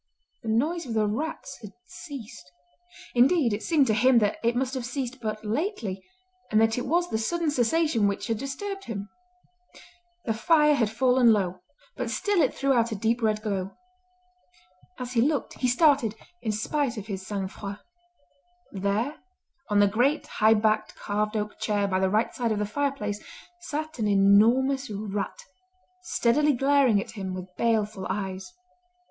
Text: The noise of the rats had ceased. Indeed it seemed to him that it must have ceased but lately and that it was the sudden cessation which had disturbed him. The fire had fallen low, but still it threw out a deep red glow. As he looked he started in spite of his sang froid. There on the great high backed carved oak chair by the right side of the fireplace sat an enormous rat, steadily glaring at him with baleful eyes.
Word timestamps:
The 0.41 0.49
noise 0.49 0.87
of 0.87 0.95
the 0.95 1.05
rats 1.05 1.59
had 1.61 1.73
ceased. 1.85 2.51
Indeed 3.13 3.53
it 3.53 3.61
seemed 3.61 3.85
to 3.85 3.93
him 3.93 4.17
that 4.17 4.37
it 4.43 4.55
must 4.55 4.73
have 4.73 4.83
ceased 4.83 5.21
but 5.21 5.45
lately 5.45 6.03
and 6.49 6.59
that 6.59 6.75
it 6.75 6.87
was 6.87 7.07
the 7.11 7.19
sudden 7.19 7.51
cessation 7.51 8.07
which 8.07 8.25
had 8.25 8.39
disturbed 8.39 8.85
him. 8.85 9.09
The 10.25 10.33
fire 10.33 10.73
had 10.73 10.89
fallen 10.89 11.31
low, 11.31 11.61
but 11.95 12.09
still 12.09 12.41
it 12.41 12.51
threw 12.51 12.73
out 12.73 12.91
a 12.91 12.95
deep 12.95 13.21
red 13.21 13.43
glow. 13.43 13.75
As 14.97 15.13
he 15.13 15.21
looked 15.21 15.59
he 15.59 15.67
started 15.67 16.15
in 16.41 16.51
spite 16.51 16.97
of 16.97 17.05
his 17.05 17.21
sang 17.27 17.47
froid. 17.47 17.77
There 18.71 19.17
on 19.69 19.79
the 19.81 19.87
great 19.87 20.25
high 20.25 20.55
backed 20.55 20.95
carved 20.95 21.37
oak 21.37 21.59
chair 21.59 21.87
by 21.87 21.99
the 21.99 22.09
right 22.09 22.33
side 22.33 22.51
of 22.51 22.57
the 22.57 22.65
fireplace 22.65 23.23
sat 23.59 23.99
an 23.99 24.07
enormous 24.07 24.89
rat, 24.89 25.43
steadily 26.01 26.53
glaring 26.53 26.99
at 26.99 27.11
him 27.11 27.35
with 27.35 27.55
baleful 27.55 28.07
eyes. 28.09 28.51